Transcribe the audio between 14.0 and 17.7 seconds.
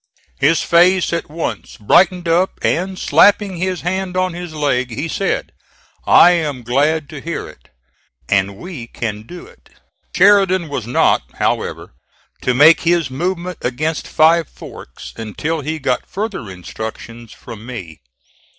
Five Forks until he got further instructions from